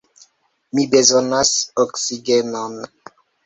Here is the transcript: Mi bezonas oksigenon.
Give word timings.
Mi 0.77 0.85
bezonas 0.95 1.53
oksigenon. 1.87 2.77